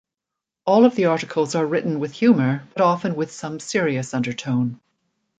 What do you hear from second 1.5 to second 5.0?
are written with humour but often with some serious undertone.